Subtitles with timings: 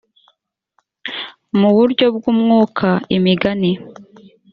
[1.59, 3.71] mu buryo bw umwuka imigani